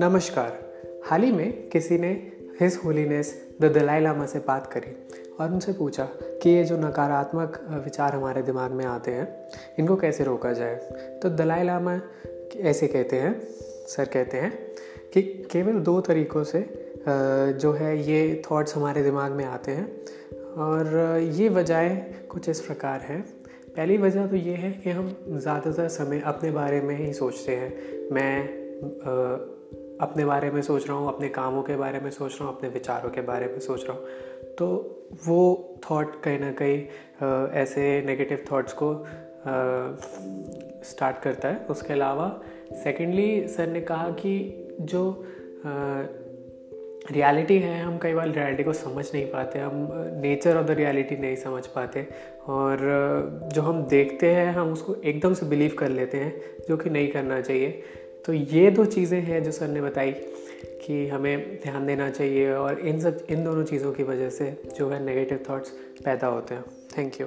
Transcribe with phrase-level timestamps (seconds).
[0.00, 0.58] नमस्कार।
[1.04, 2.10] हाल ही में किसी ने
[2.60, 4.92] his holiness the Dalai Lama से बात करी
[5.40, 9.48] और उनसे पूछा कि ये जो नकारात्मक विचार हमारे दिमाग में आते हैं,
[9.78, 10.76] इनको कैसे रोका जाए?
[11.22, 12.00] तो दलाई लामा
[12.56, 13.40] ऐसे कहते हैं,
[13.88, 14.52] सर कहते हैं
[15.14, 16.64] कि केवल दो तरीक़ों से
[17.52, 20.00] जो है ये थॉट्स हमारे दिमाग में आते हैं
[20.54, 21.88] और ये वजह
[22.30, 23.39] कुछ इस प्रकार हैं।
[23.76, 27.70] पहली वजह तो ये है कि हम ज़्यादातर समय अपने बारे में ही सोचते हैं।
[28.12, 28.34] मैं
[29.00, 29.12] आ,
[30.00, 32.68] अपने बारे में सोच रहा हूँ अपने कामों के बारे में सोच रहा हूँ अपने
[32.68, 34.06] विचारों के बारे में सोच रहा हूँ।
[34.58, 34.66] तो
[35.26, 35.40] वो
[35.90, 38.92] थॉट कहीं ना कहीं ऐसे नेगेटिव थॉट्स को
[40.84, 42.28] स्टार्ट करता है। उसके अलावा
[42.84, 44.32] सेकेंडली सर ने कहा कि
[44.80, 45.02] जो
[47.12, 49.88] रियलिटी है, हम कई बार रियलिटी को समझ नहीं पाते, हम
[50.22, 52.06] नेचर ऑफ़ द रियलिटी नहीं समझ पाते
[52.48, 52.78] और,
[53.52, 57.08] जो हम देखते हैं, हम उसको एकदम से बिलीव कर लेते हैं, जो कि नहीं
[57.08, 57.82] करना चाहिए।
[58.26, 60.12] तो ये दो चीज़ें हैं जो सर ने बताई
[60.86, 64.88] कि हमें ध्यान देना चाहिए और इन सब, इन दोनों चीज़ों की वजह से जो
[64.88, 65.70] है नेगेटिव थॉट्स
[66.04, 66.64] पैदा होते हैं।
[66.98, 67.26] Thank you